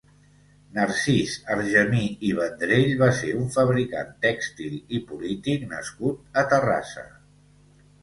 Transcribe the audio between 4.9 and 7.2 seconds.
i polític nascut a Terrassa.